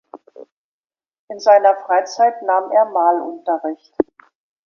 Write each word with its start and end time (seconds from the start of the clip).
In 1.29 1.39
seiner 1.39 1.75
Freizeit 1.85 2.41
nahm 2.41 2.71
er 2.71 2.85
Malunterricht. 2.85 3.93